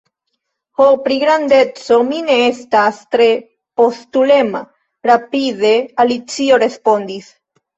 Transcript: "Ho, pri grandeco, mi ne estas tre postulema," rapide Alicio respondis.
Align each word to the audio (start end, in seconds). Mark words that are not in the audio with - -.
"Ho, 0.79 0.85
pri 1.07 1.17
grandeco, 1.23 1.97
mi 2.07 2.21
ne 2.29 2.37
estas 2.47 3.03
tre 3.17 3.27
postulema," 3.83 4.63
rapide 5.11 5.75
Alicio 6.07 6.61
respondis. 6.67 7.31